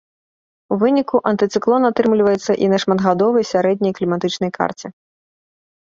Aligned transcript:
У 0.75 0.77
выніку 0.83 1.21
антыцыклон 1.33 1.85
атрымліваецца 1.91 2.51
і 2.65 2.73
на 2.73 2.77
шматгадовай 2.87 3.49
сярэдняй 3.53 3.93
кліматычнай 3.97 4.51
карце. 4.61 4.87